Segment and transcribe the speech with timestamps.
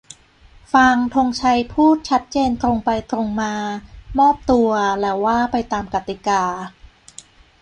[0.73, 3.53] ฟัง ธงชัย พูด ชัดเจน ตรงไปตรงมา
[4.19, 6.43] "มอบตัว" แล้วว่าไปตามกติกา